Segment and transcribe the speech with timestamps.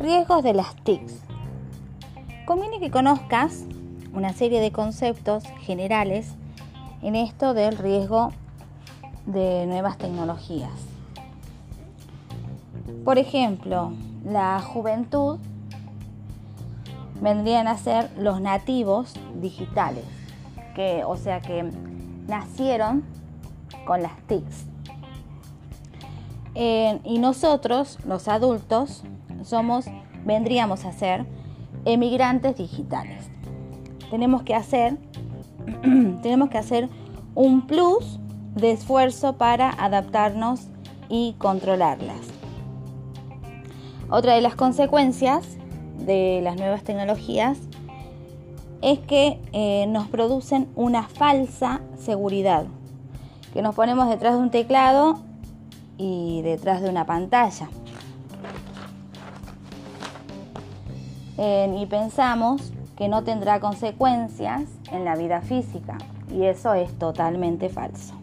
[0.00, 1.20] Riesgos de las TICs.
[2.46, 3.66] Conviene que conozcas
[4.14, 6.36] una serie de conceptos generales
[7.02, 8.32] en esto del riesgo
[9.26, 10.72] de nuevas tecnologías.
[13.04, 13.92] Por ejemplo,
[14.24, 15.38] la juventud
[17.20, 20.06] vendrían a ser los nativos digitales,
[20.74, 21.70] que, o sea que
[22.26, 23.04] nacieron
[23.84, 24.64] con las TICs.
[26.54, 29.04] Eh, y nosotros, los adultos,
[29.42, 29.86] somos,
[30.24, 31.26] vendríamos a ser
[31.84, 33.30] emigrantes digitales.
[34.10, 34.98] Tenemos que hacer,
[36.22, 36.88] tenemos que hacer
[37.34, 38.18] un plus
[38.54, 40.68] de esfuerzo para adaptarnos
[41.08, 42.20] y controlarlas.
[44.10, 45.56] Otra de las consecuencias
[45.98, 47.58] de las nuevas tecnologías
[48.82, 52.64] es que eh, nos producen una falsa seguridad,
[53.52, 55.20] que nos ponemos detrás de un teclado
[55.98, 57.68] y detrás de una pantalla.
[61.42, 65.96] y pensamos que no tendrá consecuencias en la vida física
[66.30, 68.14] y eso es totalmente falso.